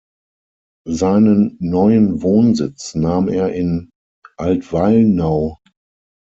[0.89, 3.91] Seinen neuen Wohnsitz nahm er in
[4.35, 5.59] Altweilnau.